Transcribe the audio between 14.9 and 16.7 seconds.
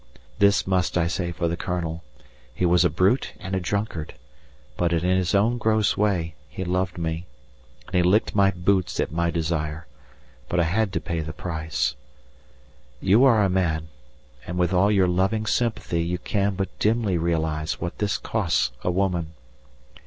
loving sympathy you can